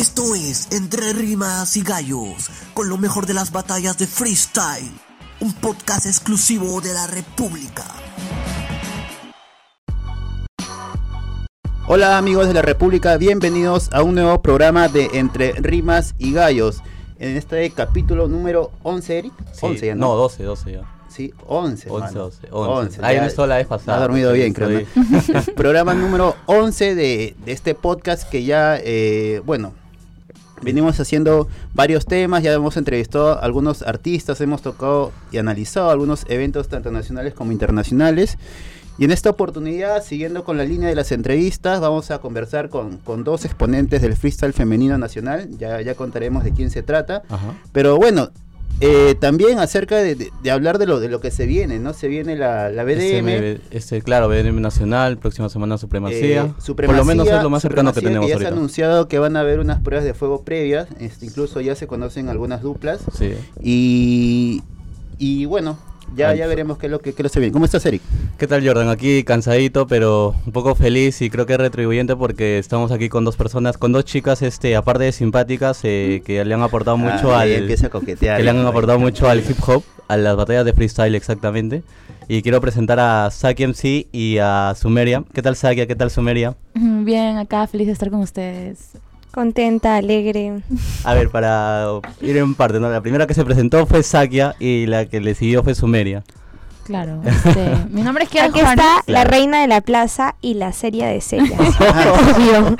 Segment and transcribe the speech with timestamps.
[0.00, 4.90] Esto es Entre Rimas y Gallos, con lo mejor de las batallas de freestyle,
[5.40, 7.84] un podcast exclusivo de la República.
[11.86, 16.82] Hola amigos de la República, bienvenidos a un nuevo programa de Entre Rimas y Gallos.
[17.18, 19.34] En este capítulo número 11, Eric.
[19.52, 20.96] Sí, 11 ya, no, 12, 12 ya.
[21.10, 21.90] Sí, 11.
[21.90, 22.20] 11, mano.
[22.20, 22.72] 12, 11.
[22.72, 23.98] 11, Ahí me la vez pasada.
[23.98, 24.80] Ha dormido bien, creo.
[24.96, 25.42] ¿no?
[25.56, 29.74] Programa número 11 de, de este podcast que ya, eh, bueno,
[30.62, 36.24] venimos haciendo varios temas, ya hemos entrevistado a algunos artistas, hemos tocado y analizado algunos
[36.28, 38.38] eventos tanto nacionales como internacionales.
[38.98, 42.98] Y en esta oportunidad, siguiendo con la línea de las entrevistas, vamos a conversar con,
[42.98, 45.48] con dos exponentes del freestyle femenino nacional.
[45.56, 47.22] Ya, ya contaremos de quién se trata.
[47.30, 47.54] Ajá.
[47.72, 48.30] Pero bueno,
[48.80, 51.92] eh, también acerca de, de- de hablar de lo, de lo que se viene, ¿no?
[51.92, 53.28] Se viene la, la BDM.
[53.28, 56.42] Este, este, claro, BDM Nacional, próxima semana Supremacía.
[56.44, 59.08] eh, Por lo menos es lo más cercano que supremacía, tenemos ya se ha anunciado
[59.08, 62.62] que van a haber unas pruebas de fuego previas, este, incluso ya se conocen algunas
[62.62, 63.00] duplas.
[63.18, 63.34] Sí.
[63.62, 64.62] Y,
[65.18, 65.78] y bueno,
[66.16, 67.52] ya, ya veremos qué es lo que, qué lo viene.
[67.52, 68.02] ¿Cómo estás, Eric?
[68.38, 68.88] ¿Qué tal, Jordan?
[68.88, 73.36] Aquí cansadito, pero un poco feliz y creo que retribuyente porque estamos aquí con dos
[73.36, 77.40] personas, con dos chicas, este, aparte de simpáticas, eh, que le han aportado mucho Ah,
[77.40, 77.60] ahí al.
[77.62, 78.38] empieza a coquetear.
[78.38, 78.66] que le han Ahí.
[78.66, 81.82] aportado mucho al hip hop, a las batallas de freestyle exactamente.
[82.28, 85.24] Y quiero presentar a Saki MC y a Sumeria.
[85.32, 85.86] ¿Qué tal Saki?
[85.86, 86.56] ¿Qué tal Sumeria?
[86.74, 88.92] Bien, acá feliz de estar con ustedes.
[89.32, 90.60] Contenta, alegre.
[91.04, 91.86] A ver, para
[92.20, 92.90] ir en parte, ¿no?
[92.90, 96.24] La primera que se presentó fue Sakia y la que le siguió fue Sumeria.
[96.84, 98.78] Claro, este, mi nombre es Kiara Aquí Juárez.
[98.80, 99.30] está la Claro.
[99.30, 101.60] reina de la plaza y la serie de serias.
[101.80, 102.76] Obvio.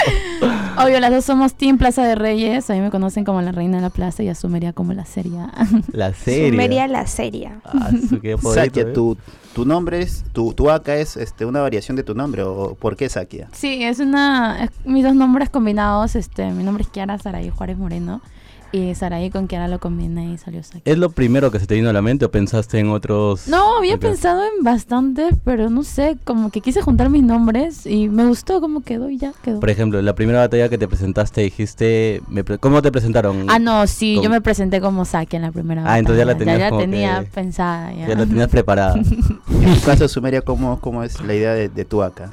[0.78, 2.68] Obvio, las dos somos Team Plaza de Reyes.
[2.70, 5.04] A mí me conocen como la reina de la plaza y a Sumeria como la
[5.04, 5.50] seria.
[5.92, 6.50] La serie.
[6.50, 7.50] Sumeria la serie.
[7.64, 8.94] Ah, su, qué poderito, Sakia, ¿eh?
[8.94, 9.16] tu,
[9.54, 12.96] tu nombre es, tu, tu AK es este, una variación de tu nombre, o ¿por
[12.96, 13.48] qué Sakia?
[13.52, 14.64] Sí, es una.
[14.64, 16.16] es mis dos nombres combinados.
[16.16, 18.20] Este, mi nombre es Kiara Saraí Juárez Moreno.
[18.72, 20.82] Y Saraí con Kiara lo combiné y salió Saki.
[20.84, 23.48] ¿Es lo primero que se te vino a la mente o pensaste en otros?
[23.48, 28.08] No, había pensado en bastantes, pero no sé, como que quise juntar mis nombres y
[28.08, 29.58] me gustó cómo quedó y ya quedó.
[29.58, 33.46] Por ejemplo, la primera batalla que te presentaste dijiste, me pre- ¿cómo te presentaron?
[33.48, 34.24] Ah, no, sí, ¿Cómo?
[34.24, 36.52] yo me presenté como Saki en la primera Ah, entonces ya la batalla.
[36.52, 37.92] tenías Ya, como tenía que- pensada.
[37.92, 38.06] Ya.
[38.08, 38.94] Ya la tenías preparada.
[39.60, 42.30] En tu caso, Sumeria, ¿cómo, cómo es la idea de, de tu AK?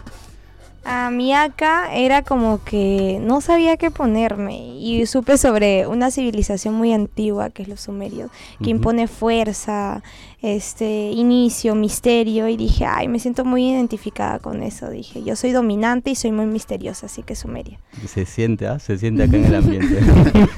[0.90, 6.76] A mi acá era como que no sabía qué ponerme y supe sobre una civilización
[6.76, 8.32] muy antigua que es los sumerios,
[8.64, 10.02] que impone fuerza,
[10.42, 14.90] este inicio, misterio y dije, ay, me siento muy identificada con eso.
[14.90, 17.80] Dije, yo soy dominante y soy muy misteriosa, así que Sumeria.
[18.08, 18.80] se siente, ¿ah?
[18.80, 20.00] Se siente acá en el ambiente.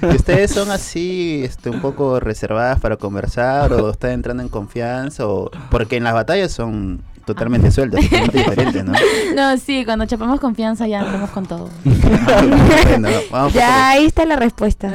[0.01, 5.28] ¿Y ¿Ustedes son así este, un poco reservadas para conversar o están entrando en confianza?
[5.28, 5.50] O...
[5.72, 7.01] Porque en las batallas son
[7.34, 8.94] totalmente sueltas, totalmente diferentes, ¿no?
[9.35, 11.69] No, sí, cuando chapamos confianza ya entramos con todo.
[12.90, 14.91] Bueno, vamos Ya ahí está la respuesta.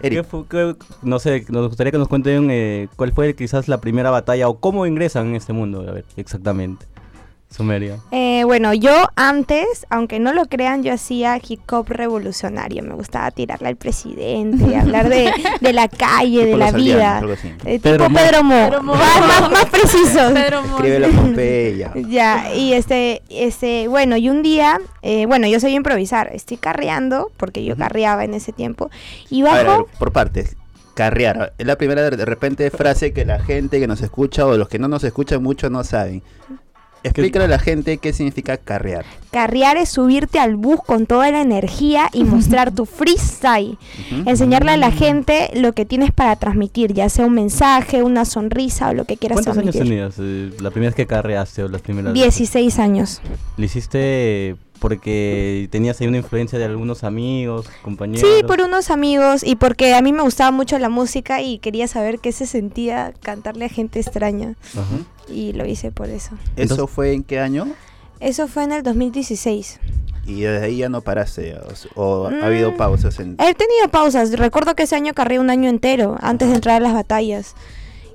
[0.00, 3.80] ¿Qué Eric, qué- no sé, nos gustaría que nos cuenten eh, cuál fue quizás la
[3.80, 5.84] primera batalla o cómo ingresan en este mundo.
[5.88, 6.86] A ver, exactamente.
[7.50, 7.98] Sumeria.
[8.10, 12.82] Eh, bueno, yo antes, aunque no lo crean, yo hacía hip hop revolucionario.
[12.82, 17.22] Me gustaba tirarle al presidente, hablar de, de la calle, de la vida.
[17.64, 18.18] Eh, Pedro tipo Mo.
[18.18, 18.68] Pedro Mo.
[18.68, 18.94] Pedro Mo.
[18.94, 20.32] Más, más, preciso.
[20.34, 20.74] Pedro Montt.
[20.74, 21.92] Escribe la Pompeya.
[22.08, 27.30] Ya, y este, este, bueno, y un día, eh, bueno, yo soy improvisar, estoy carreando,
[27.36, 28.90] porque yo carreaba en ese tiempo,
[29.30, 30.56] y A ver, a ver, bajo, por partes.
[30.94, 31.52] Carrear.
[31.58, 34.80] Es la primera de repente frase que la gente que nos escucha o los que
[34.80, 36.22] no nos escuchan mucho no saben.
[37.02, 39.04] Explícale a la gente qué significa carrear.
[39.30, 43.78] carrear es subirte al bus con toda la energía y mostrar tu freestyle.
[44.10, 44.28] Ujú.
[44.30, 48.90] Enseñarle a la gente lo que tienes para transmitir, ya sea un mensaje, una sonrisa
[48.90, 50.12] o lo que quieras ¿Cuántos años transmitir.
[50.12, 50.14] tenías?
[50.18, 52.36] eh, la primera vez que carreaste o las primeras veces?
[52.38, 53.20] 16 años.
[53.56, 58.20] ¿Lo hiciste porque tenías ahí una influencia de algunos amigos, compañeros?
[58.28, 61.88] Sí, por unos amigos y porque a mí me gustaba mucho la música y quería
[61.88, 64.54] saber qué se sentía cantarle a gente extraña.
[64.72, 64.84] Ajá.
[65.30, 66.34] Y lo hice por eso.
[66.56, 67.66] ¿Eso Entonces- fue en qué año?
[68.20, 69.78] Eso fue en el 2016.
[70.26, 71.56] Y desde ahí ya no paraste.
[71.94, 72.76] O ha habido Mm.
[72.76, 73.36] pausas en...
[73.38, 74.32] He tenido pausas.
[74.32, 77.54] Recuerdo que ese año carré un año entero antes de entrar a las batallas.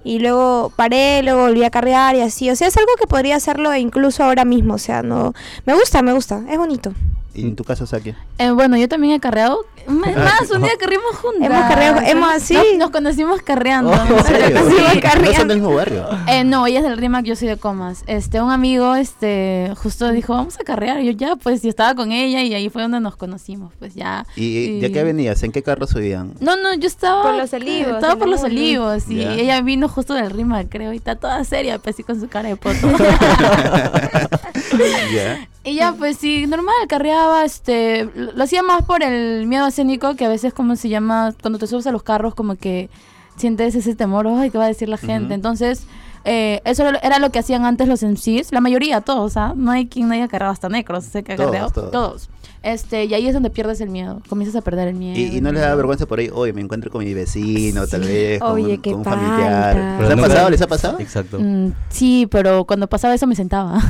[0.04, 2.50] Y luego paré, luego volví a carrear y así.
[2.50, 4.74] O sea, es algo que podría hacerlo incluso ahora mismo.
[4.76, 5.34] O sea, no...
[5.66, 6.44] Me gusta, me gusta.
[6.50, 6.94] Es bonito.
[7.36, 8.14] ¿Y en tu caso, Saki?
[8.38, 9.66] Eh, bueno, yo también he carreado.
[9.86, 11.42] Es más, un día carreamos juntas.
[11.50, 12.54] Hemos carreado- hemos- sí.
[12.54, 13.92] Nos, nos conocimos carreando.
[13.92, 14.18] Oh, ¿no?
[14.20, 14.48] ¿En serio?
[14.48, 15.46] Sí, ¿No son carreando.
[15.54, 16.06] del mismo barrio?
[16.28, 18.04] Eh, no, ella es del RIMAC, yo soy de Comas.
[18.08, 21.02] Este, un amigo, este, justo dijo, vamos a carrear.
[21.02, 23.94] Y yo ya, pues, yo estaba con ella y ahí fue donde nos conocimos, pues
[23.94, 24.26] ya.
[24.38, 25.42] ¿Y de qué venías?
[25.44, 26.34] ¿En qué carro subían?
[26.40, 27.24] No, no, yo estaba...
[27.24, 29.34] Por los olivos, Estaba en por los olivos y Ya.
[29.34, 32.48] ella vino justo del RIMAC, creo, y está toda seria, pues, así con su cara
[32.50, 32.88] de poto.
[35.66, 40.26] Y ya, pues sí, normal, carreaba, este, lo hacía más por el miedo escénico, que
[40.26, 41.34] a veces, como se llama?
[41.42, 42.90] Cuando te subes a los carros, como que
[43.38, 45.34] sientes ese temor, ay, ¿qué va a decir la gente?
[45.34, 45.88] Entonces,
[46.26, 49.54] eh, eso era- era lo que hacían antes los MCs, la mayoría, todos, ¿ah?
[49.56, 52.30] No hay quien no haya cargado hasta necros, sé que ha Todos, todos.
[52.62, 55.20] Este, y ahí es donde pierdes el miedo, comienzas a perder el miedo.
[55.20, 58.02] Y, y no les da vergüenza por ahí, oye, me encuentro con mi vecino, tal
[58.02, 60.00] vez, con, Oye, un, qué con un familiar.
[60.02, 60.50] ¿Les ha pasado?
[60.50, 61.00] ¿Les ha pasado?
[61.02, 61.40] Exacto.
[61.42, 63.82] Mm, sí, pero cuando pasaba eso me sentaba.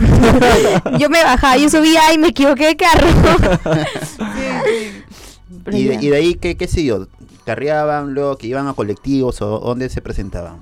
[1.00, 3.08] yo me bajaba, yo subía y me equivoqué de carro.
[5.72, 7.08] Y de, y de ahí, ¿qué, qué siguió?
[7.46, 10.58] ¿Carreaban, luego que iban a colectivos o dónde se presentaban?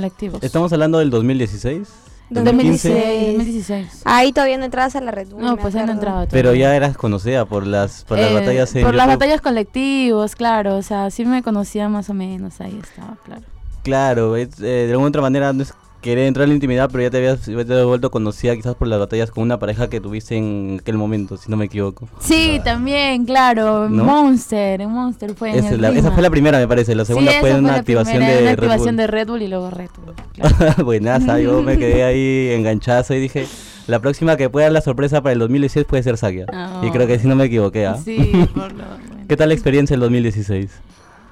[0.00, 0.42] Colectivos.
[0.42, 1.88] Estamos hablando del 2016.
[2.28, 2.92] 2016.
[2.92, 3.32] 2015.
[3.38, 4.02] 2016.
[4.04, 5.28] Ahí todavía no entrabas a la red.
[5.28, 6.26] No, pues ahí no entraba.
[6.26, 6.68] Pero todavía.
[6.70, 9.18] ya eras conocida por las, por las Eh, batallas en Por las YouTube.
[9.18, 10.76] batallas colectivos, claro.
[10.76, 12.60] O sea, sí me conocía más o menos.
[12.60, 13.42] Ahí estaba, claro.
[13.84, 15.72] Claro, es, eh, de alguna otra manera no es
[16.06, 18.74] querer entrar en la intimidad, pero ya te habías, ya te habías vuelto conocida quizás
[18.76, 22.08] por las batallas con una pareja que tuviste en aquel momento, si no me equivoco.
[22.20, 23.88] Sí, también, claro.
[23.88, 24.04] ¿No?
[24.04, 24.80] Monster.
[24.80, 26.94] en Monster fue en Esa, el la- esa fue la primera, me parece.
[26.94, 28.96] La segunda Sí, fue esa una la activación primera, de una Red activación Bull.
[28.96, 30.14] de Red Bull y luego Red Bull.
[30.32, 30.56] claro.
[30.84, 33.46] Buenaza, yo me quedé ahí enganchazo y dije,
[33.86, 36.46] la próxima que pueda dar la sorpresa para el 2016 puede ser Sakia.
[36.82, 36.92] Y Oh.
[36.92, 37.98] creo que sí no me equivoqué, ¿ah?
[38.04, 38.84] Sí, por lo.
[39.28, 40.70] ¿Qué tal la experiencia el 2016?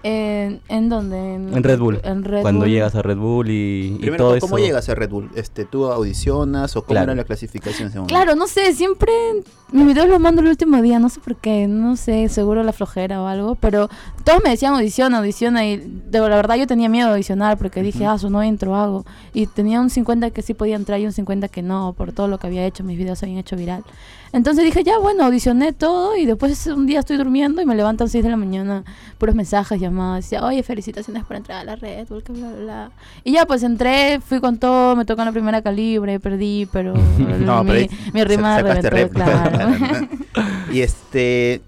[0.04, 1.16] ¿En, ¿En dónde?
[1.34, 1.98] En Red Bull.
[2.04, 2.68] En Red Cuando Bull.
[2.70, 4.66] llegas a Red Bull y, y Primero, todo ¿cómo eso.
[4.66, 5.30] llegas a Red Bull?
[5.34, 7.12] Este, ¿Tú audicionas o cómo Claro.
[7.12, 7.90] era la clasificación?
[7.90, 9.10] según- Claro, no sé, siempre
[9.72, 12.72] mis videos los mando el último día, no sé por qué, no sé, seguro la
[12.74, 13.88] flojera o algo, pero
[14.24, 17.82] todos me decían audiciona, audiciona y de la verdad yo tenía miedo de audicionar porque
[17.82, 19.04] dije, ah, su no entro, hago.
[19.32, 22.28] Y tenía un 50 que sí podía entrar y un 50 que no, por todo
[22.28, 23.84] lo que había hecho, mis videos se habían hecho viral.
[24.32, 28.08] Entonces dije, ya, bueno, audicioné todo y después un día estoy durmiendo y me levantan
[28.08, 28.84] 6 de la mañana,
[29.16, 32.90] puros mensajes, llamadas, decía, oye, felicitaciones por entrar a la red, bla, bla, bla.
[33.24, 36.94] Y ya, pues entré, fui con todo, me tocó en la primera calibre, perdí, pero
[37.38, 39.12] No, mi, pero mi rima reventó, rep.
[39.12, 39.68] claro.
[40.72, 41.60] y este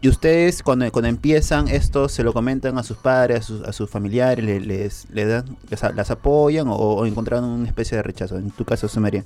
[0.00, 3.72] y ustedes cuando, cuando empiezan esto se lo comentan a sus padres, a sus, a
[3.72, 8.02] sus familiares, le- les, les dan, les las apoyan o, o encontraron una especie de
[8.02, 8.36] rechazo.
[8.36, 9.24] En tu caso, Sumeria.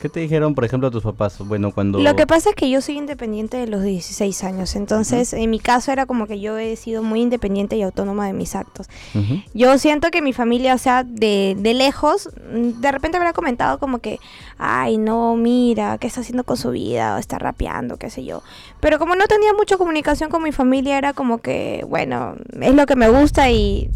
[0.00, 1.38] ¿Qué te dijeron, por ejemplo, tus papás?
[1.38, 1.98] Bueno, cuando...
[1.98, 5.58] Lo que pasa es que yo soy independiente de los 16 años, entonces en mi
[5.58, 8.88] caso era como que yo he sido muy independiente y autónoma de mis actos.
[9.14, 9.40] Ujú.
[9.54, 13.98] Yo siento que mi familia, o sea, de, de lejos, de repente habrá comentado como
[13.98, 14.20] que,
[14.58, 17.16] ay, no, mira, ¿qué está haciendo con su vida?
[17.16, 18.42] O está rapeando, qué sé yo.
[18.80, 22.86] Pero como no tenía mucha comunicación con mi familia, era como que, bueno, es lo
[22.86, 23.90] que me gusta y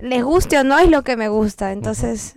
[0.00, 1.72] les guste o no es lo que me gusta.
[1.72, 2.34] Entonces,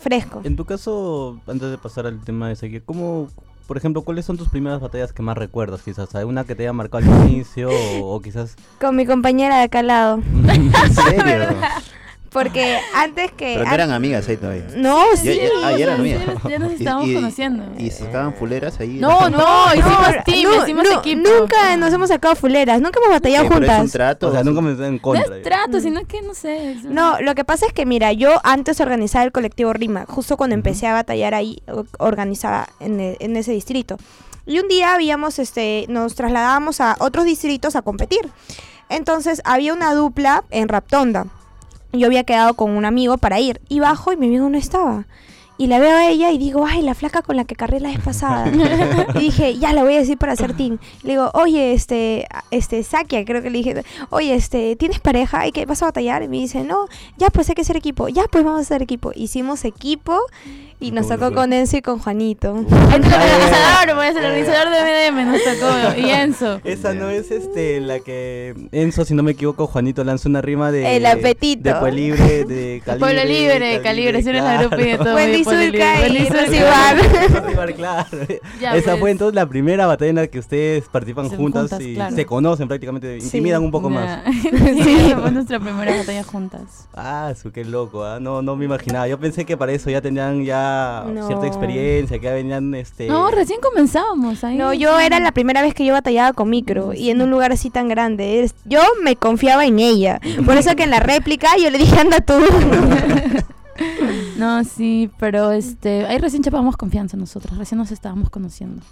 [0.00, 0.40] fresco.
[0.44, 3.28] En tu caso, antes de pasar al tema de seguir, ¿cómo,
[3.66, 5.82] por ejemplo, cuáles son tus primeras batallas que más recuerdas?
[5.82, 8.56] Quizás, ¿hay una que te haya marcado al inicio o, o quizás...
[8.80, 10.16] Con mi compañera de acá al lado.
[10.48, 11.48] ¿En serio?
[12.30, 13.54] Porque antes que...
[13.56, 14.64] Pero no eran amigas ahí todavía.
[14.76, 15.34] No, sí.
[15.36, 16.22] ya- ah, ya eran amigas.
[16.48, 17.64] ya nos estábamos y- conociendo.
[17.76, 18.98] Y se sacaban fuleras ahí.
[19.00, 19.38] No, no,
[19.74, 21.28] hicimos team, no, hicimos no, equipo.
[21.28, 23.92] Nunca nos hemos sacado fuleras, nunca hemos batallado Sí, pero es un juntas.
[23.92, 24.28] trato.
[24.28, 25.36] O sea, nunca me en No contra.
[25.36, 26.76] es trato, sino que no sé.
[26.84, 30.54] No, lo que pasa es que, mira, yo antes organizaba el colectivo Rima, justo cuando
[30.54, 31.60] empecé a batallar ahí,
[31.98, 33.96] organizaba en, e- en ese distrito.
[34.46, 38.20] Y un día habíamos, este, nos trasladábamos a otros distritos a competir.
[38.88, 41.26] Entonces había una dupla en Raptonda.
[41.92, 43.60] Yo había quedado con un amigo para ir.
[43.68, 45.06] Y bajo y mi amigo no estaba.
[45.60, 47.90] Y la veo a ella y digo, ay, la flaca con la que carré la
[47.90, 48.50] vez pasada.
[49.16, 50.78] y dije, ya la voy a decir para hacer team.
[51.02, 55.46] Le digo, oye, este, este, Sakia, creo que le dije, oye, este, ¿tienes pareja?
[55.46, 56.22] ¿Y qué vas a batallar?
[56.22, 56.86] Y me dice, no,
[57.18, 58.08] ya pues hay que ser equipo.
[58.08, 59.12] Ya pues vamos a ser equipo.
[59.14, 60.18] Hicimos equipo
[60.80, 62.56] y nos ¿Cómo tocó con Enzo y con Juanito.
[62.56, 62.64] El
[63.04, 66.00] organizador, pues, el organizador de MDM nos tocó.
[66.00, 66.60] Y Enzo.
[66.64, 70.72] Esa no es este la que Enzo, si no me equivoco, Juanito lanza una rima
[70.72, 71.62] de El apetito.
[71.68, 75.14] de Pueblo Libre, de Calibre, Pueblo Libre, Calibre, si eres la grupo y de todo.
[75.14, 75.44] Wendy.
[75.44, 76.28] Zulka y.
[76.28, 77.74] Rosibar.
[77.76, 78.08] Claro.
[78.60, 82.24] Ya, Esa fue entonces la primera batalla en la que ustedes participan juntas, y se
[82.24, 84.20] conocen prácticamente, intimidan un poco más.
[84.80, 86.88] Sí, fue nuestra primera batalla juntas.
[86.94, 88.18] Ah, su qué loco, ¿ah?
[88.20, 89.06] no, no me imaginaba.
[89.08, 90.69] Yo pensé que para eso ya tenían ya
[91.12, 91.26] No.
[91.26, 93.08] cierta experiencia, que ya venían este.
[93.08, 94.56] No, recién comenzábamos ahí.
[94.56, 97.52] No, yo era la primera vez que yo batallaba con micro y en un lugar
[97.52, 98.50] así tan grande.
[98.64, 100.20] Yo me confiaba en ella.
[100.44, 102.34] Por eso que en la réplica yo le dije, anda tú.
[104.36, 108.82] No, sí, pero este, ahí recién chapábamos confianza nosotros, recién nos estábamos conociendo.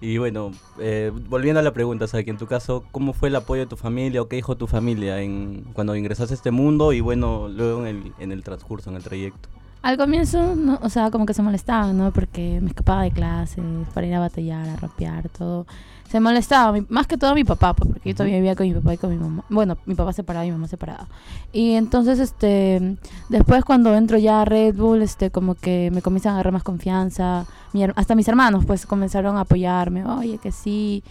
[0.00, 3.28] Y bueno, eh, volviendo a la pregunta, o sea, que en tu caso, ¿cómo fue
[3.28, 6.50] el apoyo de tu familia o qué dijo tu familia en cuando ingresaste a este
[6.50, 9.48] mundo y bueno, luego en el, en el transcurso, en el trayecto?
[9.82, 12.10] Al comienzo, no, o sea, como que se molestaban, ¿no?
[12.12, 15.66] Porque me escapaba de clases para ir a batallar, a rapear, todo.
[16.10, 18.74] Se molestaba, mi- más que todo mi papá, pues, porque yo todavía vivía con mi
[18.74, 19.42] papá y con mi mamá.
[19.48, 21.06] Bueno, mi papá separado y mi mamá separada.
[21.52, 22.96] Y entonces, este,
[23.30, 26.62] después cuando entro ya a Red Bull, este, como que me comienzan a agarrar más
[26.64, 27.46] confianza.
[27.72, 30.04] Mi hasta mis hermanos, pues, comenzaron a apoyarme.
[30.04, 31.02] Oye, que sí.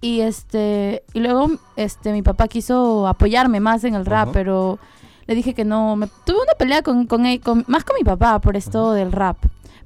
[0.00, 4.78] Y este, y luego, este, mi papá quiso apoyarme más en el rap, pero
[5.26, 5.96] le dije que no.
[5.96, 9.12] Me, tuve una pelea con, con él, con- más con mi papá por esto del
[9.12, 9.36] rap.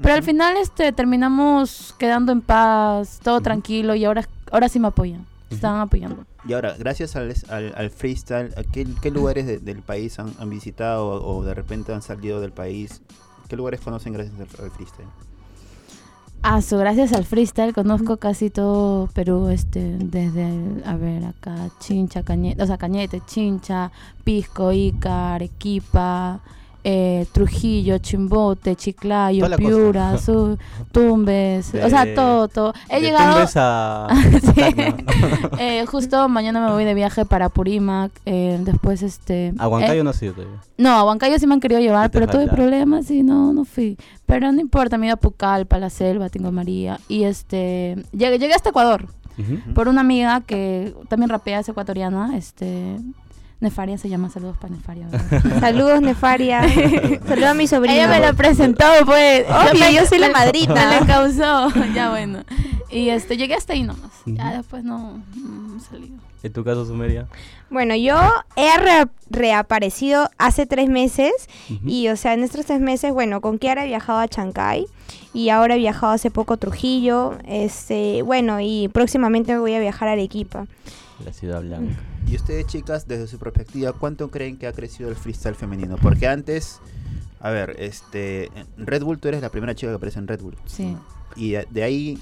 [0.01, 3.43] Pero al final este terminamos quedando en paz, todo Ujú.
[3.45, 5.27] tranquilo y ahora, ahora sí me apoyan.
[5.51, 6.25] Estaban apoyando.
[6.47, 10.33] Y ahora, gracias al, al, al freestyle, ¿a qué, qué lugares de- del país han,
[10.39, 13.01] han visitado o, o de repente han salido del país?
[13.49, 15.09] ¿Qué lugares conocen gracias al, al freestyle?
[16.43, 20.49] Ah, so, gracias al freestyle conozco casi todo Perú, este, desde,
[20.87, 23.91] a ver, acá, Chincha, Cañete, o sea, Cañete, Chincha,
[24.25, 26.41] Pisco, Ica, Arequipa,
[26.91, 29.47] eh, Trujillo, Chimbote, Chiclayo.
[29.59, 30.17] Piura,
[30.93, 32.73] Tumbes, o sea, todo, todo.
[32.89, 33.35] He llegado...
[33.35, 34.09] Tumbes a...
[34.55, 34.63] Sí.
[35.59, 39.53] Eh, justo mañana me voy de viaje para Purímac, eh, después este...
[39.59, 40.61] A Huancayo eh, no ha sido todavía.
[40.79, 43.53] no, a Huancayo sí me han querido llevar, ¿Qué te pero tuve problemas y no,
[43.53, 43.99] no fui.
[44.25, 47.01] Pero no importa, me ido a Pucallpa, la selva, Tingo María.
[47.09, 49.09] Y este, llegué, llegué hasta Ecuador
[49.75, 52.99] por una amiga que también rapea, es ecuatoriana, este...
[53.61, 55.09] Nefaria se llama, saludos para Nefaria.
[55.09, 55.61] ¿verdad?
[55.61, 56.63] Saludos, Nefaria.
[57.27, 57.95] Saludos a mi sobrino.
[57.95, 59.47] Ella me lo presentó, pues.
[59.49, 60.75] Obvio, yo soy la madrina.
[60.91, 62.45] Me le causó, ya bueno.
[62.91, 64.11] Y este, llegué hasta ahí nomás.
[64.27, 66.13] Ya después no, no salí.
[66.45, 67.27] En tu caso, Sumeria.
[67.69, 68.17] Bueno, yo
[68.55, 71.33] he re- reaparecido hace tres meses
[71.85, 74.87] y, o sea, en estos tres meses, bueno, con Kiara he viajado a Chancay
[75.35, 80.09] y ahora he viajado hace poco a Trujillo, este, bueno, y próximamente voy a viajar
[80.09, 80.67] a Arequipa.
[81.25, 81.95] La ciudad blanca.
[82.31, 85.97] Y ustedes, chicas, desde su perspectiva, ¿cuánto creen que ha crecido el freestyle femenino?
[85.97, 86.79] Porque antes,
[87.41, 90.43] a ver, este, en Red Bull, tú eres la primera chica que aparece en Red
[90.43, 90.55] Bull.
[90.67, 90.95] Sí.
[91.37, 92.19] Y de, de ahí,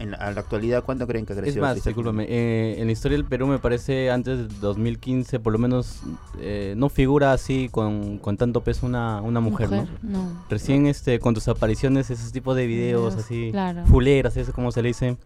[0.00, 2.26] en la, a la actualidad, ¿cuánto creen que ha Es crecido más, el freestyle discúlpame,
[2.28, 6.02] eh, en la historia del Perú me parece antes de 2015, por lo menos,
[6.40, 9.86] eh, no figura así con, con tanto peso una, una mujer, ¿no?
[10.02, 10.44] No.
[10.50, 13.86] Recién este, con tus apariciones, esos tipos de videos Videos, así, claro.
[13.86, 15.16] fuleras, eso como se le dice.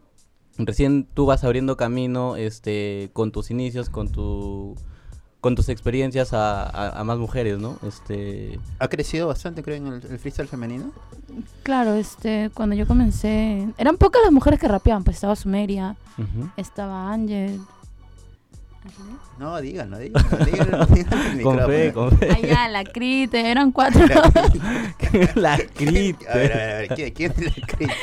[0.59, 4.77] Recién tú vas abriendo camino este, con tus inicios, con tu
[5.41, 7.77] con tus experiencias a, a- a más mujeres, ¿no?
[7.85, 10.93] Este, ¿Ha crecido bastante, creen, el, el freestyle femenino?
[11.65, 16.49] Claro, este, cuando yo comencé, eran pocas las mujeres que rapeaban, pues estaba Sumeria, ujú.
[16.57, 17.59] estaba Ángel.
[19.39, 22.31] No, díganlo, díganlo, díganlo, en con fe, con fe.
[22.31, 24.05] Allá, la Crite, eran cuatro.
[25.35, 26.27] la A ver, a crite.
[26.35, 27.95] ver, a ver, ¿quién, quién es la crita?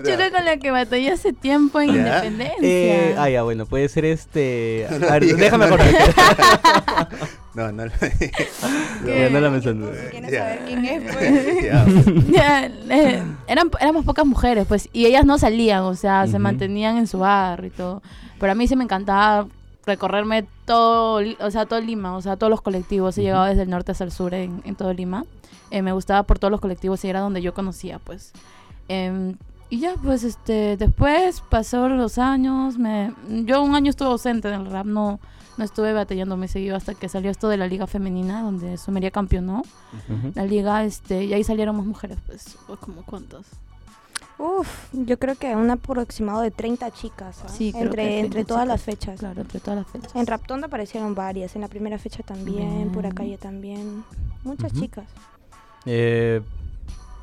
[0.00, 2.24] Una chica con la que batallé hace tiempo en ¿Ya?
[2.24, 2.58] Independencia.
[2.62, 4.86] Eh, ah, ya, bueno, puede ser este.
[5.00, 5.76] No a ver, digas, déjame no.
[5.76, 7.08] cortar.
[7.54, 7.92] No, no, no.
[9.06, 9.86] Ya, no la menciono.
[9.92, 10.38] Si quieres Ya.
[10.40, 11.64] saber quién es, pues.
[11.64, 12.28] Ya, pues.
[12.28, 16.40] Ya, eh, eran, éramos pocas mujeres, pues, y ellas no salían, o sea, se Ujú.
[16.40, 18.02] mantenían en su barrio y todo.
[18.38, 19.46] Pero a mí sí me encantaba
[19.86, 23.16] recorrerme todo, o sea, todo Lima, o sea, todos los colectivos.
[23.16, 23.26] He Ujú.
[23.26, 25.24] llegado desde el norte hasta el sur en, en todo Lima.
[25.70, 28.32] Eh, me gustaba por todos los colectivos y era donde yo conocía, pues.
[28.88, 29.36] Em,
[29.70, 33.12] y ya, pues, este, después pasó los años, me,
[33.44, 35.18] yo un año estuve ausente del rap, no,
[35.56, 39.10] no estuve batallando muy seguido hasta que salió esto de la liga femenina, donde Sumeria
[39.10, 39.62] campeonó
[40.34, 43.46] la liga, este, y ahí salieron más mujeres, pues, como cuántas.
[44.38, 47.48] Uf, yo creo que un aproximado de 30 chicas, ¿ah?
[47.48, 49.18] Sí, creo entre, que entre 30 todas las fechas.
[49.18, 50.14] Claro, entre todas las fechas.
[50.14, 52.92] En Raptonda aparecieron varias, en la primera fecha también, Bien.
[52.92, 54.04] Pura Calle también.
[54.44, 55.06] Muchas chicas.
[55.86, 56.42] Eh,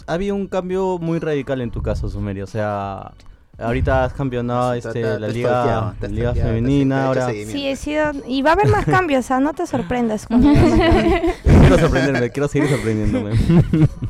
[0.07, 2.43] había un cambio muy radical en tu caso, Sumeria.
[2.43, 3.12] O sea,
[3.57, 7.07] ahorita has campeonado este, la liga, la liga femenina.
[7.07, 8.12] Ahora Sí, he sido.
[8.27, 10.27] Y va a haber más cambios, o sea, no te sorprendas.
[10.27, 13.31] quiero sorprenderme, quiero seguir sorprendiéndome.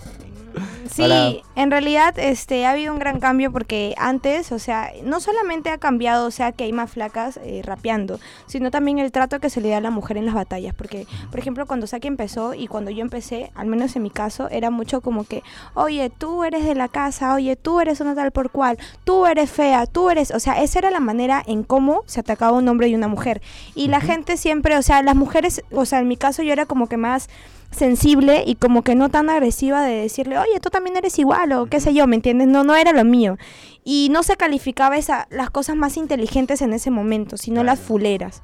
[0.94, 5.72] Sí, en realidad este ha habido un gran cambio porque antes, o sea, no solamente
[5.72, 9.50] ha cambiado, o sea, que hay más flacas eh, rapeando, sino también el trato que
[9.50, 12.54] se le da a la mujer en las batallas, porque por ejemplo, cuando Saki empezó
[12.54, 15.42] y cuando yo empecé, al menos en mi caso, era mucho como que,
[15.74, 19.50] "Oye, tú eres de la casa, oye, tú eres una tal por cual, tú eres
[19.50, 22.88] fea, tú eres", o sea, esa era la manera en cómo se atacaba un hombre
[22.88, 23.42] y una mujer.
[23.74, 26.68] Y la gente siempre, o sea, las mujeres, o sea, en mi caso yo era
[26.68, 27.30] como que más
[27.74, 31.66] sensible y como que no tan agresiva de decirle, oye, tú también eres igual o
[31.66, 32.48] qué sé yo, ¿me entiendes?
[32.48, 33.38] No, no era lo mío.
[33.84, 38.42] Y no se calificaba esa, las cosas más inteligentes en ese momento, sino las fuleras.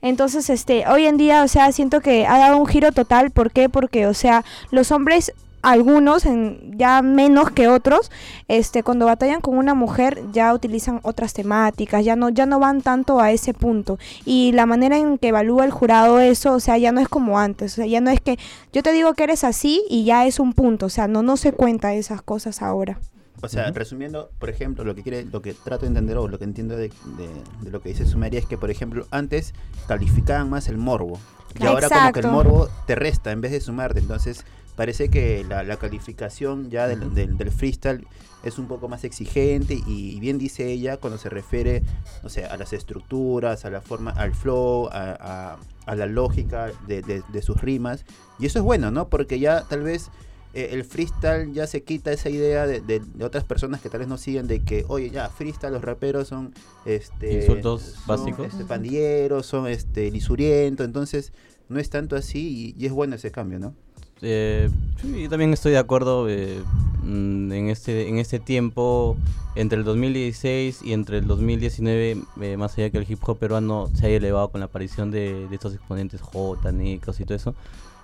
[0.00, 3.30] Entonces, este, hoy en día, o sea, siento que ha dado un giro total.
[3.30, 3.68] ¿Por qué?
[3.68, 8.10] Porque, o sea, los hombres algunos, en, ya menos que otros,
[8.48, 12.82] este, cuando batallan con una mujer ya utilizan otras temáticas, ya no, ya no van
[12.82, 13.98] tanto a ese punto.
[14.24, 17.38] Y la manera en que evalúa el jurado eso, o sea, ya no es como
[17.38, 18.38] antes, o sea, ya no es que
[18.72, 21.36] yo te digo que eres así y ya es un punto, o sea, no, no
[21.36, 22.98] se cuenta esas cosas ahora.
[23.44, 26.38] O sea, resumiendo, por ejemplo, lo que quiere, lo que trato de entender o lo
[26.38, 29.52] que entiendo de, de- de lo que dice Sumeria es que, por ejemplo, antes
[29.88, 31.18] calificaban más el morbo.
[31.58, 33.98] Y ahora como que el morbo te resta en vez de sumarte.
[33.98, 34.44] Entonces,
[34.76, 38.06] parece que la, la calificación ya del, del- del freestyle
[38.42, 41.82] es un poco más exigente y, y bien dice ella cuando se refiere,
[42.22, 45.16] no sé, a las estructuras, a la forma, al flow, a,
[45.54, 48.04] a- a la lógica de, de- de sus rimas.
[48.38, 49.08] Y eso es bueno, ¿no?
[49.08, 50.10] Porque ya tal vez
[50.54, 54.08] eh, el freestyle ya se quita esa idea de, de- otras personas que tal vez
[54.08, 58.46] no siguen de que, oye, ya, freestyle, los raperos son este Insultos son, básicos.
[58.52, 61.32] este, pandilleros, son este lisurientos, entonces
[61.68, 63.74] no es tanto así y, y es bueno ese cambio, ¿no?
[64.22, 66.60] Eh, sí, yo también estoy de acuerdo eh,
[67.02, 69.16] mm, en este en este tiempo
[69.56, 73.88] entre el 2016 y entre el 2019 eh, más allá que el hip hop peruano
[73.94, 77.54] se haya elevado con la aparición de, de estos exponentes J, Necros y todo eso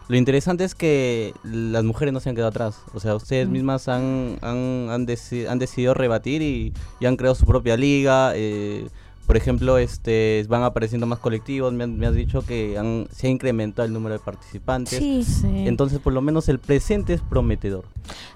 [0.09, 3.53] lo interesante es que las mujeres no se han quedado atrás o sea ustedes Mm.
[3.53, 8.33] mismas han han, han, deci- han decidido rebatir y, y han creado su propia liga
[8.35, 8.89] eh,
[9.29, 11.73] por ejemplo, este, van apareciendo más colectivos.
[11.73, 14.99] Me, me has dicho que han- se ha incrementado el número de participantes.
[14.99, 15.23] Sí.
[15.23, 15.69] Sí.
[15.69, 17.85] Entonces, por lo menos el presente es prometedor.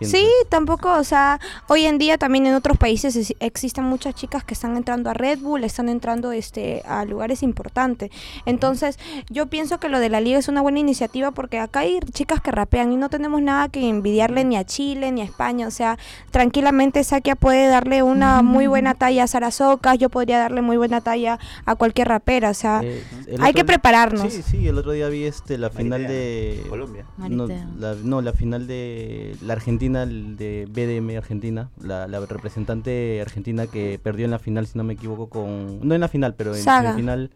[0.03, 4.45] Sí, tampoco, o sea, hoy en día también en otros países es- existen muchas chicas
[4.45, 8.11] que están entrando a Red Bull, están entrando este a lugares importantes.
[8.45, 8.99] Entonces,
[9.31, 12.43] yo pienso que lo de la liga es una buena iniciativa porque acá hay chicas
[12.43, 15.71] que rapean y no tenemos nada que envidiarle ni a Chile ni a España, o
[15.71, 15.97] sea,
[16.31, 20.77] tranquilamente Sakia puede darle una muy buena talla a Sara Socas, yo podría darle muy
[20.83, 23.03] buena talla a cualquier rapera, o sea, Eh,
[23.41, 24.33] hay otro que prepararnos.
[24.33, 27.05] Sí, sí, el otro día vi este la final Maritea, de Colombia.
[27.19, 27.47] No
[27.79, 33.67] la, no, la final de la Argentina, el de BDM Argentina, la, la representante argentina
[33.67, 35.87] que perdió en la final, si no me equivoco, con...
[35.87, 36.91] No en la final, pero en Saga.
[36.91, 37.31] semifinal.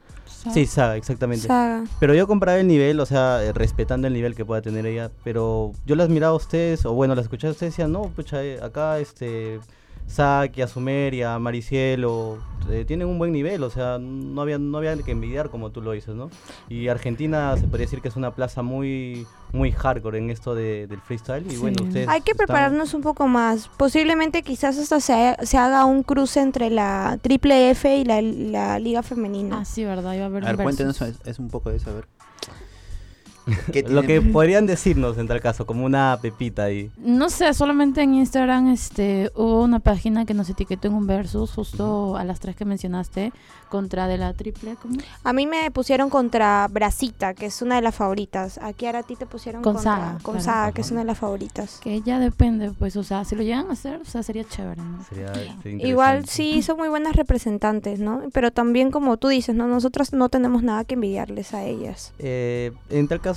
[0.52, 1.46] Sí, Saga, exactamente.
[1.46, 1.84] Saga.
[2.00, 5.10] Pero yo comparaba el nivel, o sea, eh, respetando el nivel que pueda tener ella,
[5.24, 8.02] pero yo las miraba a ustedes, o bueno, las escuchaba a ustedes y decían, no,
[8.10, 9.60] pucha, eh, acá este
[10.06, 12.38] Saki, Sumeria, Maricielo,
[12.70, 15.80] eh, tienen un buen nivel, o sea, no había, no había que envidiar como tú
[15.82, 16.30] lo dices, ¿no?
[16.68, 20.86] Y Argentina se podría decir que es una plaza muy, muy hardcore en esto de-
[20.86, 21.84] del freestyle, y bueno, Sí.
[21.88, 22.08] ustedes...
[22.08, 23.68] Hay que están- prepararnos un poco más.
[23.76, 28.78] Posiblemente quizás hasta se, se haga un cruce entre la Triple F y la, la
[28.78, 29.60] Liga Femenina.
[29.60, 31.90] Ah, sí, verdad, iba a haber A ver, cuéntenos es, es un poco de eso,
[31.90, 32.06] a ver.
[33.72, 36.90] ¿Qué Lo que podrían decirnos en tal caso, como una pepita ahí.
[36.98, 41.52] No sé, solamente en Instagram este hubo una página que nos etiquetó en un versus
[41.52, 43.32] justo a las tres que mencionaste
[43.68, 44.96] contra de la triple ¿cómo?
[45.24, 48.58] A mí me pusieron contra Brasita, que es una de las favoritas.
[48.62, 50.40] Aquí ahora a ti te pusieron Con contra Saga, con claro.
[50.44, 51.78] Saga, que es una de las favoritas.
[51.82, 54.80] que ya depende, pues, o sea, si lo llegan a hacer, o sea, sería chévere,
[54.80, 55.04] ¿no?
[55.04, 55.32] Sería,
[55.62, 58.22] sería Igual sí, son muy buenas representantes, ¿no?
[58.32, 59.66] Pero también como tú dices, ¿no?
[59.66, 62.12] Nosotras no tenemos nada que envidiarles a ellas.
[62.18, 63.35] Eh, en tal caso,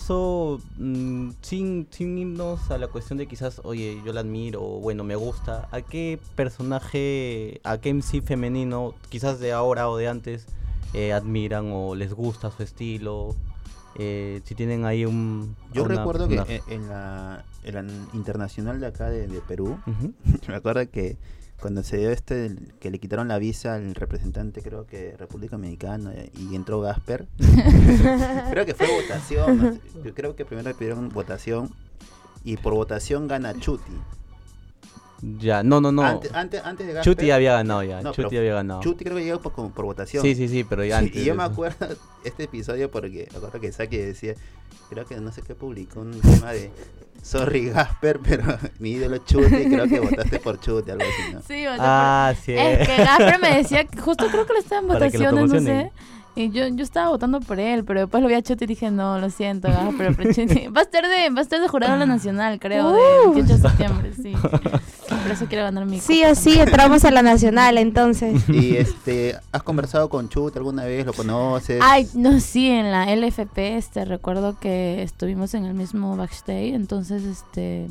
[0.78, 5.04] mm, sin, sin irnos a la cuestión de quizás, oye, yo la admiro, o bueno,
[5.04, 10.46] me gusta, ¿a qué personaje, a qué MC femenino, quizás de ahora o de antes,
[10.94, 13.36] eh, admiran o les gusta su estilo?
[13.96, 15.56] Eh, si tienen ahí un...
[15.74, 16.74] Yo una recuerdo que personaje.
[16.74, 19.78] en, la, en la internacional de acá de, de Perú,
[20.48, 21.18] me acuerdo que
[21.60, 26.14] cuando se dio este, que le quitaron la visa al representante, creo que República Dominicana,
[26.38, 27.28] y entró Gasper,
[28.52, 31.70] creo que fue votación, yo creo que primero pidieron votación,
[32.44, 33.92] y por votación gana Chuti.
[35.22, 36.04] Ya, no, no, no.
[36.04, 38.82] Antes, antes, antes de Gasper, Chuti ya había ganado ya, No, Chuti había ganado.
[38.82, 40.24] Chuti creo que llegó por, como por votación.
[40.24, 41.88] Sí, sí, sí, pero ya Sí, antes y yo me acuerdo
[42.24, 44.36] este episodio porque me acuerdo que Saki decía,
[44.90, 46.72] creo que no sé qué publicó un tema de
[47.22, 48.44] Sorry Gasper, pero
[48.80, 51.42] mi ídolo Chuti, creo que votaste por Chuti, algo así, ¿no?
[51.42, 51.78] Sí, o sea,
[52.30, 52.54] Ah, sí.
[52.54, 55.32] Es que Gasper me decía, que justo creo que lo estaba en Para que lo
[55.32, 55.92] votaciones, no sé.
[56.44, 58.92] Y yo, yo estaba votando por él, pero después lo vi a Chuti y dije,
[58.92, 60.16] no, lo siento, Gasper.
[60.16, 62.92] pero Chuti- Va a estar de, va a estar de jurado en la nacional, creo,
[62.94, 63.02] de
[63.34, 64.34] 28 de septiembre, sí.
[65.10, 68.48] Por eso quiero ganar mi Sí o sí, entramos a la nacional entonces.
[68.50, 71.06] Y este, ¿has conversado con Chuti alguna vez?
[71.06, 71.82] ¿Lo conoces?
[71.84, 77.24] Ay, no, sí, en la LFP, este, recuerdo que estuvimos en el mismo backstage, entonces,
[77.24, 77.88] este...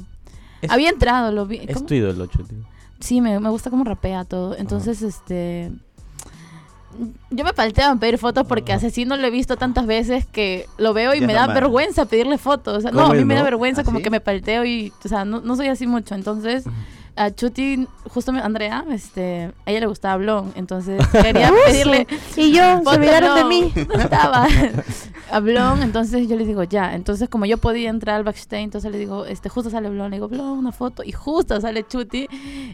[0.62, 1.60] Es- había entrado, lo vi.
[1.66, 1.86] Es ¿cómo?
[1.86, 2.54] tu ídolo, Chuti.
[3.00, 4.56] Sí, me, me gusta cómo rapea todo.
[4.56, 5.70] Entonces, este.
[7.30, 10.66] Yo me palteo en pedir fotos porque a Asesino lo he visto tantas veces que
[10.78, 12.78] lo veo y Ya me da vergüenza pedirle fotos.
[12.78, 14.04] O sea, no, ¿Cómo a mí me da vergüenza ¿Ah, como sí?
[14.04, 16.14] que me palteo y, o sea, no, no soy así mucho.
[16.14, 16.64] Entonces,
[17.18, 22.52] a Chuti, justo me- Andrea, este, a ella le gustaba Blon, entonces quería pedirle Y
[22.52, 23.72] yo, se olvidaron de mí.
[23.88, 24.46] No estaba.
[25.30, 26.94] a Blon, entonces yo le digo, ya.
[26.94, 30.16] Entonces, como yo podía entrar al backstage, entonces le digo, este, justo sale Blon, le
[30.16, 31.02] digo, Blon, una foto.
[31.04, 32.28] Y justo sale Chuti.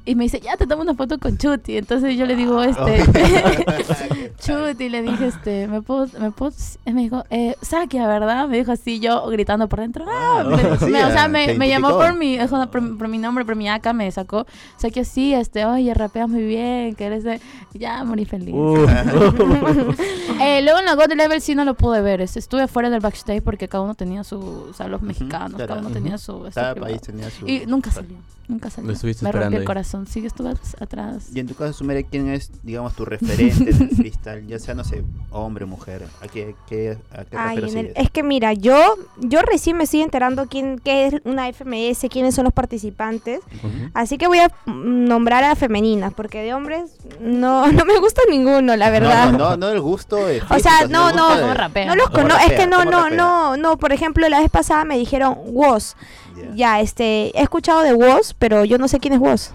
[0.05, 1.77] Y me dice, ya te tomo una foto con Chuti.
[1.79, 3.03] Entonces yo le digo, este,
[4.41, 6.53] Chuti, le dije, este, me puedo, me puedo,
[6.87, 8.47] y me dijo, eh, Sakia, ¿verdad?
[8.49, 10.05] Me dijo así, yo gritando por dentro.
[10.09, 12.39] Ah, Ah, me- sí, me- o sea, me, llamó por mi,
[12.71, 14.34] por, por mi nombre, por mi acá, me sacó.
[14.77, 17.41] Sakia, sí, este, oye, rapeas muy bien, que eres de...
[17.75, 18.55] Ya, morí feliz.
[18.55, 18.87] Uh.
[20.41, 22.21] Eh, luego en la God Level sí no lo pude ver.
[22.21, 24.39] es- Estuve fuera del backstage porque cada uno tenía su.
[24.39, 25.69] O sea, los mexicanos, claro.
[25.75, 26.47] cada uno tenía su.
[26.47, 26.93] este, Cada privado.
[26.93, 27.47] país tenía su...
[27.47, 28.17] Y nunca salió.
[28.47, 28.89] Nunca salió.
[28.89, 29.67] Lo estuviste Me rompió esperando el ahí.
[29.67, 30.07] corazón.
[30.07, 31.29] Sí, estuve at- atrás.
[31.35, 34.47] Y en tu caso, Sumeria, ¿quién es, digamos, tu referente en el freestyle?
[34.47, 36.05] Ya sea, no sé, hombre, mujer.
[36.21, 38.77] ¿A qué, qué, a qué Ay, el- es que mira, yo
[39.21, 43.41] yo recién me estoy enterando quién qué es una FMS, quiénes son los participantes.
[43.95, 48.77] Así que voy a nombrar a femeninas, porque de hombres no, no me gusta ninguno,
[48.77, 49.33] la verdad.
[49.33, 51.87] No, no, no, no el gusto de O sea, no, no, gusto de-.
[51.87, 54.51] No los ¿Cómo conozco, es que no, ¿Cómo no, no, no, por ejemplo, la vez
[54.51, 55.95] pasada me dijeron Woz.
[56.37, 56.55] Ya.
[56.55, 59.51] Ya, este, he escuchado de Woz, pero yo no sé quién es Woz.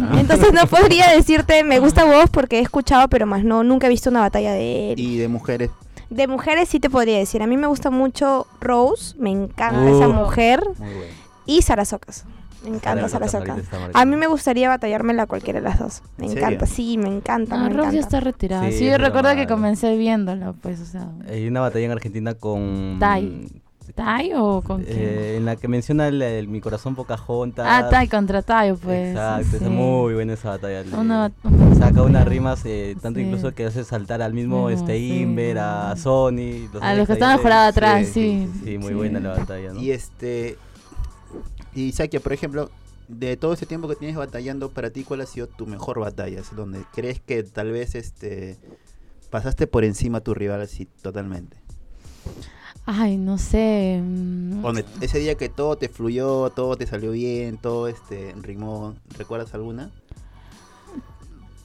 [0.00, 0.16] Ah.
[0.18, 3.90] Entonces no podría decirte me gusta Woz porque he escuchado, pero más no, nunca he
[3.90, 5.00] visto una batalla de él.
[5.00, 5.70] Y de mujeres,
[6.08, 7.42] De mujeres sí te podría decir.
[7.42, 9.96] A mí me gusta mucho Rose, me encanta Uh.
[9.96, 10.62] esa mujer.
[10.78, 11.12] muy bueno.
[11.46, 12.24] y Sara Socas.
[12.62, 13.40] Me encanta está
[13.94, 16.02] A mí me gustaría batallármela a cualquiera de las dos.
[16.18, 16.74] Me ¿En encanta, serio?
[16.76, 17.56] sí, me encanta.
[17.68, 18.70] No, me ya está retirada.
[18.70, 21.08] Sí, yo recuerdo que comencé viéndola, pues, o sea.
[21.28, 22.96] Hay una batalla en Argentina con...
[23.00, 23.48] Tai.
[23.94, 24.96] ¿Tai o con quién?
[24.98, 27.66] Eh, en la que menciona el, el mi corazón Pocahontas.
[27.68, 29.08] ah, Tai contra Tai, pues.
[29.10, 29.64] Exacto, sí.
[29.64, 30.82] es muy buena esa batalla.
[30.84, 31.32] le- Una-
[31.76, 33.24] Saca unas rimas, eh, tanto Sí.
[33.26, 35.22] incluso que hace saltar al mismo Mismo, este sí.
[35.22, 36.68] Inver, a Sony.
[36.80, 38.60] A los que estaban de- jurados atrás, sí, sí.
[38.64, 38.94] Sí, muy Sí.
[38.94, 39.80] buena la batalla, ¿no?
[39.80, 40.56] Y este.
[41.74, 42.70] Y Sakia, por ejemplo,
[43.08, 46.42] de todo ese tiempo que tienes batallando, para ti, ¿cuál ha sido tu mejor batalla?
[46.54, 48.58] Donde crees que tal vez este
[49.30, 51.56] pasaste por encima a tu rival así totalmente.
[52.86, 54.00] Ay, no sé.
[54.02, 58.96] mm, Donde ese día que todo te fluyó, todo te salió bien, todo este rimó,
[59.16, 59.90] ¿recuerdas alguna?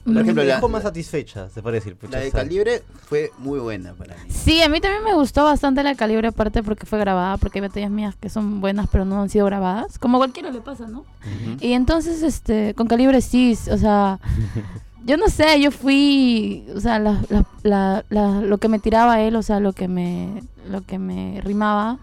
[0.06, 1.96] Por ejemplo, la- dejó más satisfecha, se puede decir.
[1.96, 4.30] pucha, La de calibre fue muy buena para mí.
[4.30, 7.66] Sí, a mí también me gustó bastante la calibre, aparte porque fue grabada, porque hay
[7.68, 9.98] batallas mías que son buenas, pero no han sido grabadas.
[9.98, 11.00] Como cualquiera le pasa, ¿no?
[11.00, 11.56] Ujú.
[11.60, 14.20] Y entonces, este, con calibre sí, o sea,
[15.04, 19.20] yo no sé, yo fui, o sea, la- la- la- la- lo que me tiraba
[19.20, 21.98] él, o sea, lo que me, lo que me rimaba,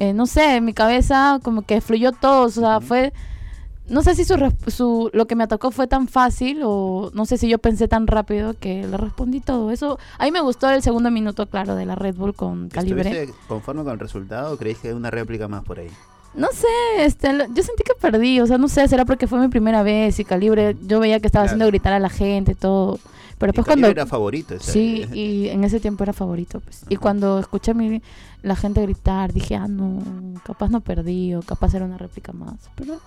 [0.00, 2.86] eh, no sé, en mi cabeza como que fluyó todo, o sea, Ujú.
[2.88, 3.12] fue,
[3.88, 4.34] no sé si su,
[4.68, 8.06] su, lo que me atacó fue tan fácil o no sé si yo pensé tan
[8.06, 9.70] rápido que le respondí todo.
[9.70, 13.10] Eso, a mí me gustó el segundo minuto, claro, de la Red Bull con calibre.
[13.10, 15.90] ¿Estuviste conforme con el resultado o creéis que hay una réplica más por ahí?
[16.34, 16.66] No sé,
[17.04, 20.18] este, yo sentí que perdí, o sea, no sé, será porque fue mi primera vez
[20.18, 21.50] y Calibre, yo veía que estaba Claro.
[21.54, 22.98] haciendo gritar a la gente y todo.
[23.38, 23.86] Pero después cuando...
[23.88, 24.54] era favorito.
[24.54, 26.84] o sea, Sí, y en ese tiempo era favorito, pues.
[26.88, 28.00] Y cuando escuché a mi,
[28.42, 30.02] la gente gritar, dije, ah, no,
[30.44, 32.54] capaz no perdí o capaz era una réplica más.
[32.76, 32.98] Pero.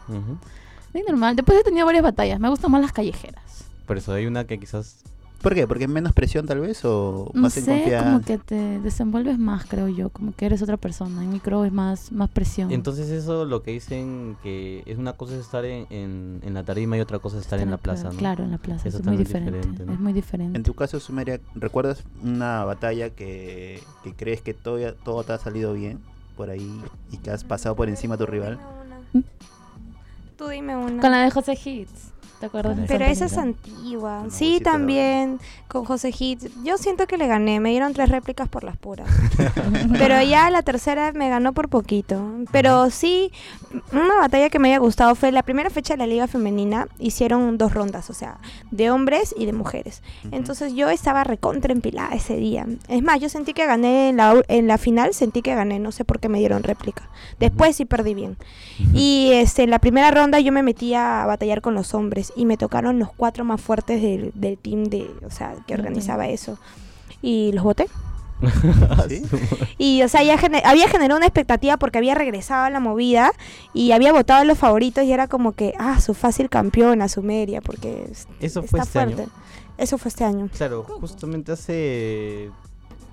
[0.98, 1.36] Es normal.
[1.36, 3.66] Después he tenido varias batallas, me gustan más las callejeras.
[3.86, 4.98] Por eso hay una que quizás
[5.42, 5.68] ¿Por qué?
[5.68, 8.06] ¿Porque menos presión tal vez o No más en sé, confianza?
[8.10, 11.24] como que te desenvuelves más, creo yo, como que eres otra persona.
[11.24, 12.72] En micro es más, más presión.
[12.72, 16.64] Entonces eso lo que dicen que es una cosa es estar en, en, en la
[16.64, 18.18] tarima y otra cosa es estar en la plaza, ¿no?
[18.18, 19.52] Claro, en la plaza, Es eso es muy diferente.
[19.58, 19.94] diferente, ¿no?
[19.94, 20.58] Es muy diferente.
[20.58, 25.38] En tu caso, Sumeria, ¿recuerdas una batalla que, que crees que todo, todo te ha
[25.38, 26.00] salido bien
[26.36, 26.82] por ahí
[27.12, 28.58] y que has pasado por encima a tu rival?
[29.14, 29.20] ¿Mm?
[31.02, 32.12] Con la de José Hits.
[32.39, 32.78] ¿Te acuerdas?
[32.88, 34.26] Pero esa es antigua.
[34.30, 36.50] Sí, también con José Hits.
[36.63, 37.60] Yo siento que le gané.
[37.60, 39.10] Me dieron tres réplicas por las puras.
[39.97, 42.21] Pero ya la tercera me ganó por poquito.
[42.52, 43.32] Pero sí,
[43.91, 46.88] una batalla que me haya gustado fue la primera fecha de la Liga Femenina.
[47.00, 48.38] Hicieron dos rondas, o sea,
[48.69, 50.04] de hombres y de mujeres.
[50.32, 52.67] Entonces yo estaba recontra empilada ese día.
[52.88, 55.91] Es más, yo sentí que gané en la, en la final, sentí que gané, no
[55.91, 57.10] sé por qué me dieron réplica.
[57.39, 58.38] Después sí perdí bien.
[58.93, 62.46] Y este, en la primera ronda yo me metí a batallar con los hombres y
[62.46, 66.58] me tocaron los cuatro más fuertes del, del team de, o sea, que organizaba eso.
[67.22, 67.88] Y los voté.
[69.10, 69.24] ¿Sí?
[69.80, 70.36] Y, o sea, ya
[70.66, 73.32] había generado una expectativa porque había regresado a la movida
[73.74, 77.24] y había votado a los favoritos y era como que, ah, su fácil campeona, su
[77.24, 79.22] media, porque es- Eso fue está este fuerte.
[79.24, 79.32] año.
[79.80, 80.50] Eso fue este año.
[80.56, 82.52] Claro, justamente hace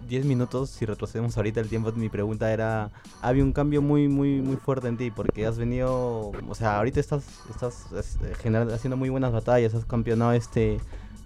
[0.09, 2.91] 10 minutos, si retrocedemos ahorita el tiempo, mi pregunta era,
[3.23, 7.01] había un cambio muy, muy, muy fuerte en ti, porque has venido, o sea, ahorita
[7.01, 10.79] estás, estás es, general- haciendo muy buenas batallas, has campeonado este,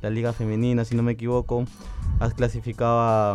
[0.03, 1.65] la liga femenina, si no me equivoco,
[2.21, 3.33] has clasificado a,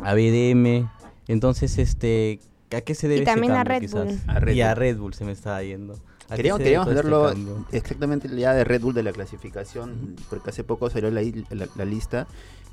[0.00, 0.88] a BDM,
[1.28, 2.40] entonces, este,
[2.76, 4.04] ¿a qué se debe ese también a cambio, Red quizás?
[4.06, 4.20] Bull.
[4.26, 4.78] A Red y a Bull.
[4.78, 5.98] Red Bull se me estaba yendo.
[6.30, 10.62] ¿A Queríamos, queríamos verlo este exactamente ya de Red Bull de la clasificación, porque hace
[10.62, 12.26] poco salió la, la- la lista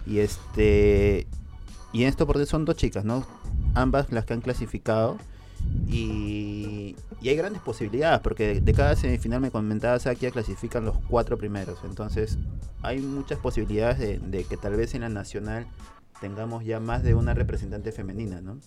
[0.05, 1.25] y este
[1.95, 3.25] y en esto porque son dos chicas, ¿no?
[3.73, 5.17] Ambas las que han clasificado
[5.87, 11.37] y, y hay grandes posibilidades porque de, cada semifinal me comentaba Sakia clasifican los cuatro
[11.37, 12.37] primeros, entonces
[12.81, 15.65] hay muchas posibilidades de, de que tal vez en la nacional
[16.21, 18.57] tengamos ya más de una representante femenina, ¿no?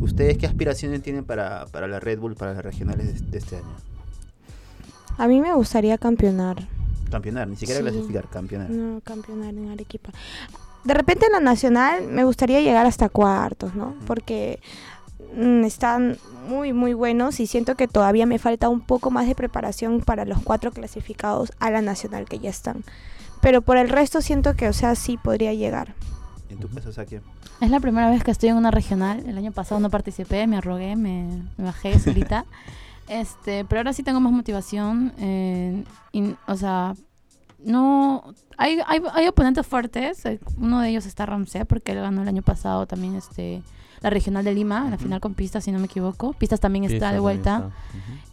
[0.00, 3.56] ¿Ustedes qué aspiraciones tienen para, para la Red Bull, para las regionales de- de este
[3.56, 3.76] año?
[5.18, 6.66] A mí me gustaría campeonar.
[7.10, 7.86] Campeonar, ni siquiera Sí.
[7.86, 8.70] clasificar, campeonar.
[8.70, 10.12] No, campeonar en Arequipa.
[10.84, 13.94] De repente en la nacional me gustaría llegar hasta cuartos, ¿no?
[14.06, 14.60] Porque
[15.36, 16.18] mm, están
[16.48, 20.24] muy, muy buenos y siento que todavía me falta un poco más de preparación para
[20.24, 22.84] los cuatro clasificados a la nacional que ya están.
[23.40, 25.94] Pero por el resto siento que, o sea, sí podría llegar.
[26.48, 27.22] En tu caso, Sakia.
[27.60, 29.24] Es la primera vez que estoy en una regional.
[29.26, 32.44] El año pasado no participé, me arrogué, me, me bajé solita.
[33.08, 35.12] Este, pero ahora sí tengo más motivación.
[35.18, 36.94] eh, y, o sea,
[37.64, 38.34] no.
[38.58, 40.24] Hay, hay, hay oponentes fuertes.
[40.26, 43.62] eh, Uno de ellos está Ramsey, porque él ganó el año pasado también este,
[44.00, 45.04] la regional de Lima, la Ujú.
[45.04, 46.32] final con pistas, si no me equivoco.
[46.34, 47.56] Pistas también está de vuelta.
[47.56, 47.70] está.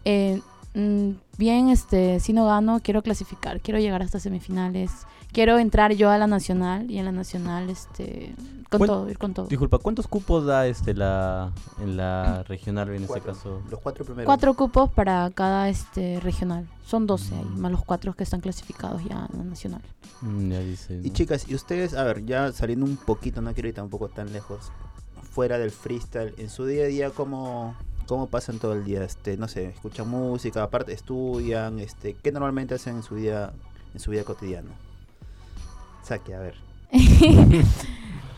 [0.06, 0.42] Eh,
[0.74, 4.92] bien, este, si no gano, quiero clasificar, quiero llegar hasta semifinales,
[5.32, 8.36] quiero entrar yo a la nacional y en la nacional, este,
[8.70, 9.48] con todo, ir con todo.
[9.48, 11.52] Disculpa, ¿cuántos cupos da este la
[11.82, 13.32] en la regional en Cuatro.
[13.32, 13.62] este caso?
[13.70, 14.26] Los cuatro primeros.
[14.26, 19.04] Cuatro cupos para cada este regional, son 12 ahí, más los cuatro que están clasificados
[19.04, 19.82] ya en la nacional.
[20.22, 21.02] Mm, ya dice.
[21.04, 24.32] Y chicas, y ustedes, a ver, ya saliendo un poquito, no quiero ir tampoco tan
[24.32, 24.72] lejos,
[25.32, 27.76] fuera del freestyle, en su día a día, ¿cómo,
[28.10, 29.04] cómo pasan todo el día?
[29.04, 33.54] Este, no sé, escuchan música, aparte estudian, este, ¿qué normalmente hacen en su día,
[33.94, 34.72] en su vida cotidiana?
[36.04, 36.56] Saque, a ver.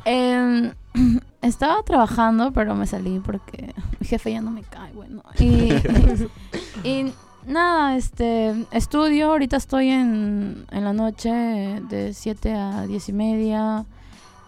[0.04, 0.74] Em,
[1.44, 5.22] estaba trabajando, pero me salí porque mi jefe ya no me cae, bueno.
[5.38, 5.70] Y,
[6.84, 7.14] y
[7.46, 13.86] nada, este, estudio, ahorita estoy en, en la noche de 7 a 10 y media,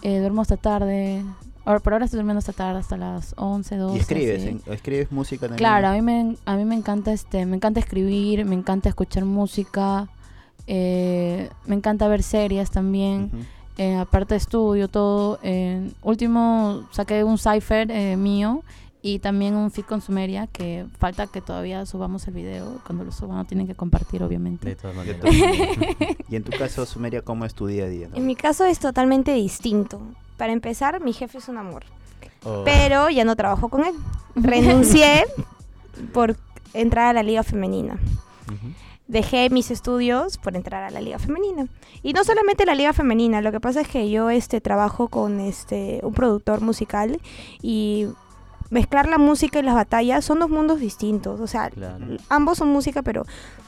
[0.01, 1.23] eh, duermo hasta tarde.
[1.65, 3.95] Ahora, por ahora estoy durmiendo hasta tarde, hasta las 11, 12.
[3.95, 4.43] ¿Y escribes?
[4.43, 5.57] en- ¿Escribes música también?
[5.57, 9.23] Claro, a mí me, a mí me encanta este, me encanta escribir, me encanta escuchar
[9.25, 10.09] música,
[10.67, 13.29] eh, me encanta ver series también.
[13.33, 13.43] Ujú.
[13.77, 15.39] Eh, aparte de estudio, todo.
[15.41, 18.61] eh, último saqué un cipher eh, mío
[19.01, 22.79] y también un feed con Sumeria que falta que todavía subamos el video.
[22.85, 24.75] Cuando lo suban lo tienen que compartir, De obviamente.
[24.75, 25.21] todas De maneras.
[25.21, 26.17] todas maneras.
[26.29, 28.09] y en tu caso, Sumeria, ¿cómo es tu día a día?
[28.09, 28.15] no?
[28.17, 30.01] En mi caso es totalmente distinto.
[30.37, 31.83] Para empezar, mi jefe es un amor.
[32.43, 32.63] Oh.
[32.65, 33.95] Pero ya no trabajo con él.
[34.35, 35.25] Renuncié
[36.13, 36.35] por
[36.73, 37.97] entrar a la liga femenina.
[39.07, 41.67] Dejé mis estudios por entrar a la liga femenina.
[42.01, 45.39] Y no solamente la liga femenina, lo que pasa es que yo este trabajo con
[45.39, 47.19] este un productor musical
[47.61, 48.07] y
[48.73, 52.05] mezclar la música y las batallas son dos mundos distintos, o sea, Claro.
[52.29, 53.23] ambos son música, pero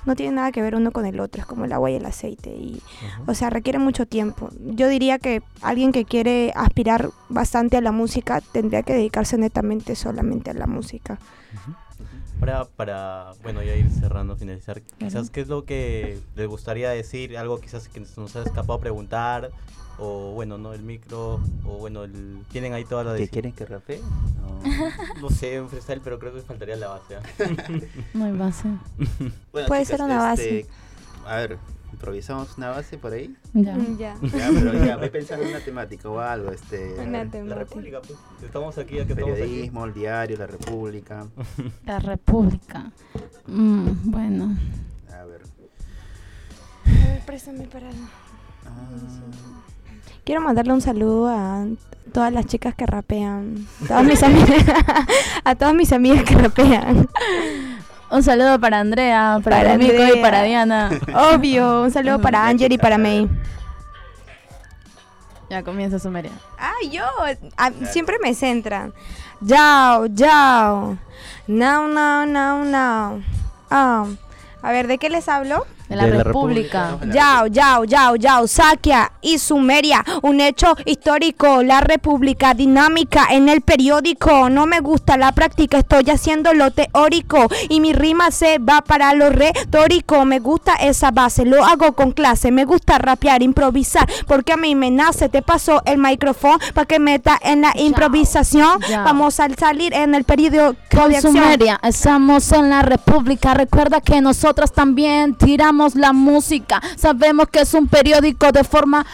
[0.06, 2.06] no tienen nada que ver uno con el otro, es como el agua y el
[2.06, 2.82] aceite y
[3.28, 4.50] o sea, requiere mucho tiempo.
[4.60, 9.96] Yo diría que alguien que quiere aspirar bastante a la música tendría que dedicarse netamente
[9.96, 11.20] solamente a la música.
[12.46, 15.32] Ahora, para, bueno, ya ir cerrando, finalizar, quizás.
[15.32, 17.40] ¿qué es lo que les gustaría decir?
[17.40, 19.50] Algo quizás que nos ha escapado preguntar,
[19.98, 20.72] o bueno, ¿no?
[20.76, 23.30] El micro, o bueno, el, tienen ahí toda la ¿Que de...
[23.30, 24.00] quieren que rapee?
[24.00, 24.62] No.
[25.22, 27.16] No sé, un freestyle, pero creo que faltaría la base.
[27.16, 27.22] ¿ah?
[28.14, 28.70] No hay base.
[29.52, 30.68] Bueno, Puede ser una base.
[31.26, 31.58] A ver,
[31.96, 33.34] improvisamos una base por ahí.
[33.54, 33.76] Ya.
[33.76, 34.16] Mm, Ya.
[34.22, 36.94] Ya, pero ya, voy pensando en una temática o algo, este...
[37.00, 37.56] Una La temática.
[37.56, 38.20] República, pues.
[38.44, 39.14] Estamos aquí, aquí.
[39.14, 41.26] Periodismo, el diario, la República.
[41.86, 42.92] La República.
[43.48, 44.58] Mm, bueno.
[45.12, 45.42] A ver.
[47.26, 47.90] préstame para...
[48.66, 48.90] Ah,
[50.24, 51.66] Quiero mandarle un saludo a
[52.12, 53.68] todas las chicas que rapean.
[53.88, 54.66] Todas mis amigas,
[55.44, 57.08] a todas mis amigas que rapean.
[58.10, 60.92] Un saludo para Andrea, para, Para Mico y para Diana.
[61.34, 61.84] Obvio.
[61.84, 62.98] Un saludo para Ángel y para.
[62.98, 63.28] May.
[65.50, 66.32] Ya comienza Sumeria.
[66.58, 67.04] Ah, yo.
[67.58, 68.94] ah, siempre me centran.
[69.42, 70.98] Yao, yao.
[71.48, 73.22] Now, now, now, now.
[73.70, 74.06] Ah,
[74.62, 75.66] a ver, ¿de qué les hablo?
[75.90, 76.92] De la De la República.
[76.92, 77.14] República.
[77.14, 83.62] Yao, yao, yao, yao, Sakia y Sumeria, un hecho histórico, la república dinámica en el
[83.62, 88.82] periódico, no me gusta la práctica, estoy haciendo lo teórico y mi rima se va
[88.82, 94.10] para lo retórico, me gusta esa base, lo hago con clase, me gusta rapear, improvisar,
[94.28, 97.86] porque a mí me nace, te paso el micrófono para que meta en la Yao,
[97.86, 99.04] improvisación, yao.
[99.04, 101.36] vamos a salir en el periódico Con de acción.
[101.36, 103.54] Sumeria, estamos en la República.
[103.54, 106.82] Recuerda que nosotras también tiramos la música.
[106.96, 109.06] Sabemos que es un periódico de forma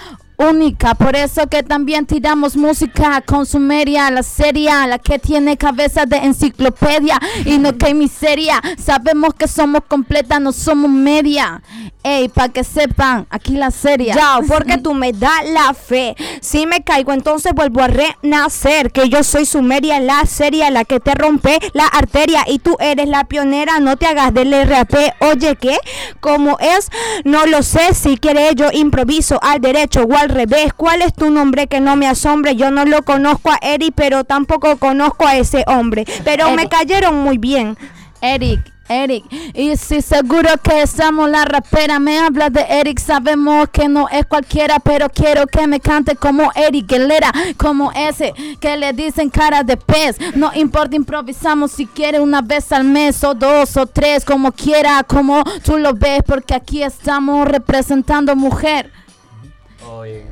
[0.41, 6.06] única, por eso que también tiramos música con Sumeria, la seria, la que tiene cabeza
[6.06, 8.62] de enciclopedia y no que hay miseria.
[8.77, 11.62] Sabemos que somos completa, no somos media.
[12.04, 14.13] Ey, pa' que sepan, aquí la serie.
[14.15, 16.15] Ya, porque tú me das la fe.
[16.41, 18.91] Si me caigo, entonces vuelvo a renacer.
[18.91, 22.43] Que yo soy Sumeria, la seria, la que te rompe la arteria.
[22.47, 24.93] Y tú eres la pionera, no te hagas del RAP.
[25.19, 25.77] Oye, ¿qué?
[26.19, 26.89] ¿Cómo es?
[27.23, 27.93] No lo sé.
[27.93, 30.74] Si quiere, yo improviso al derecho o al revés.
[30.74, 32.56] ¿Cuál es tu nombre que no me asombre?
[32.56, 36.06] Yo no lo conozco a Eri, pero tampoco conozco a ese hombre.
[36.24, 37.78] Pero me cayeron muy bien.
[38.22, 43.88] Eric, Eric, y si seguro que somos la rapera, me habla de Eric, sabemos que
[43.88, 48.91] no es cualquiera, pero quiero que me cante como Eric Guerrera, como ese que le
[48.91, 53.78] dicen cara de pez, no importa, improvisamos si quiere una vez al mes o dos
[53.78, 58.91] o tres, como quiera, como tú lo ves, porque aquí estamos representando mujer.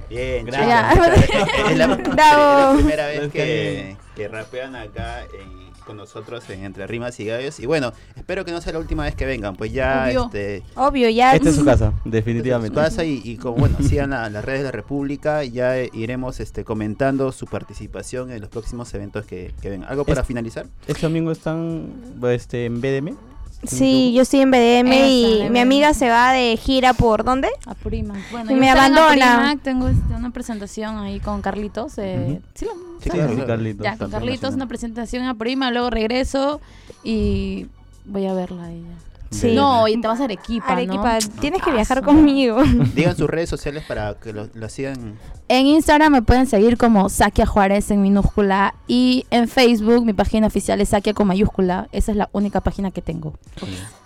[0.10, 0.96] Bien, Gracias.
[0.96, 1.30] gracias.
[1.70, 6.86] Es la, es la primera vez que, que rapean acá en- con nosotros en Entre
[6.86, 7.60] Rimas y Gallos.
[7.60, 10.26] Y bueno, espero que no sea la última vez que vengan, pues ya Obvio.
[10.26, 11.36] este Obvio, ya.
[11.36, 12.76] Esta es su casa, su definitivamente.
[12.76, 16.40] casa y, y como bueno, sigan la- las redes de la República, ya eh, iremos
[16.42, 19.90] este comentando su participación en los próximos eventos que, que vengan.
[19.90, 20.68] ¿Algo para Es- finalizar?
[20.88, 21.92] Este domingo están
[22.30, 23.18] este, en BDM.
[23.64, 27.50] Sí, yo estoy en BDM y mi amiga se va de gira por ¿dónde?
[27.66, 28.16] A Prima.
[28.32, 29.36] Bueno, Y me abandona.
[29.36, 31.98] Aprimac, tengo este, una presentación ahí con Carlitos.
[31.98, 32.40] Eh.
[32.56, 33.26] ¿sí lo- Sí, ¿sabes?
[33.28, 36.60] claro, Sí, Carlitos, Ya, con Carlitos, una presentación a Prima, luego regreso
[37.04, 37.68] y
[38.06, 38.96] voy a verla a ella.
[39.32, 39.54] Sí.
[39.54, 41.40] No, y te vas a Arequipa, Arequipa, ¿no?
[41.40, 42.64] tienes que viajar conmigo.
[42.96, 45.18] Digan sus redes sociales para que lo, lo sigan.
[45.48, 50.46] En Instagram me pueden seguir como Sakia Juárez en minúscula y en Facebook mi página
[50.46, 51.88] oficial es Sakia con mayúscula.
[51.92, 53.34] Esa es la única página que tengo.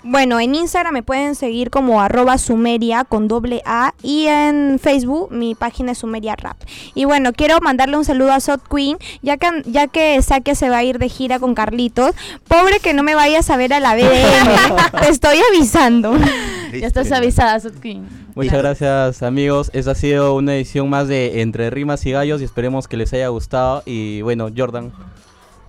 [0.04, 5.32] Bueno, en Instagram me pueden seguir como arroba sumeria con doble A y en Facebook
[5.32, 6.58] mi página es sumeria rap.
[6.94, 10.70] Y bueno, quiero mandarle un saludo a Sot Queen, ya que, ya que Sakia se
[10.70, 12.16] va a ir de gira con Carlitos.
[12.48, 16.14] Pobre que no me vayas a ver a la BDM, te estoy avisando.
[16.74, 18.08] Ya estás avisada, Sutkin.
[18.34, 22.46] Muchas gracias amigos, esta ha sido una edición más de Entre Rimas y Gallos y
[22.46, 24.92] esperemos que les haya gustado y bueno, Jordan,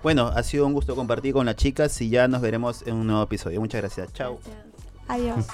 [0.01, 3.05] Bueno, ha sido un gusto compartir con las chicas y ya nos veremos en un
[3.05, 3.59] nuevo episodio.
[3.61, 4.11] Muchas gracias.
[4.13, 4.39] Chao.
[5.07, 5.45] Adiós.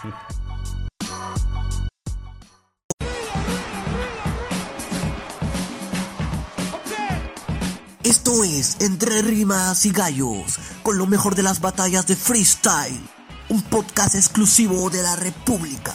[8.03, 13.20] Esto es Entre Rimas y Gallos, con lo mejor de las batallas de freestyle
[13.51, 15.93] un podcast exclusivo de la República.